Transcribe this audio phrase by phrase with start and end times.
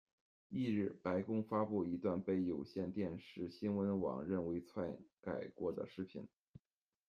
[0.49, 6.27] 翌日，白宫发布一段被有线电视新闻网认为篡改过的视频。